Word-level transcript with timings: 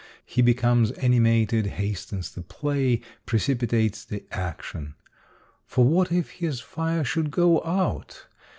He 0.25 0.41
becomes 0.41 0.89
animated, 0.93 1.67
has 1.67 2.07
tens 2.07 2.31
the 2.33 2.41
play, 2.41 3.01
precipitates 3.27 4.03
the 4.03 4.25
action. 4.31 4.95
For 5.67 5.85
what 5.85 6.11
if 6.11 6.31
his 6.31 6.59
fire 6.59 7.03
should 7.03 7.29
go 7.29 7.63
out 7.63 8.25